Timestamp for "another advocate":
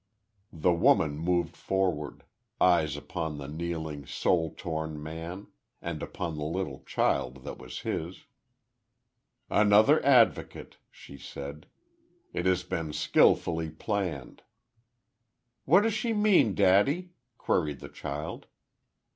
9.47-10.77